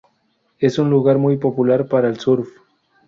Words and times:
Es 0.57 0.79
un 0.79 0.89
lugar 0.89 1.19
muy 1.19 1.37
popular 1.37 1.87
para 1.87 2.09
el 2.09 2.19
surf. 2.19 2.49